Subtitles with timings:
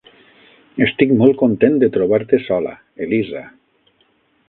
[0.85, 2.75] Estic molt content de trobar-te sola,
[3.07, 3.49] Elisa!